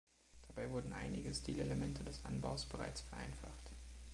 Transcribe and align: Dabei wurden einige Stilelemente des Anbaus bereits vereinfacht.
Dabei 0.47 0.67
wurden 0.71 0.93
einige 0.93 1.31
Stilelemente 1.31 2.03
des 2.03 2.25
Anbaus 2.25 2.65
bereits 2.65 3.01
vereinfacht. 3.01 3.69